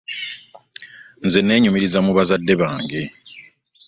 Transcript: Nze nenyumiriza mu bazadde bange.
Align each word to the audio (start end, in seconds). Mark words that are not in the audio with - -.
Nze 1.25 1.39
nenyumiriza 1.43 1.99
mu 2.05 2.11
bazadde 2.17 2.53
bange. 2.61 3.01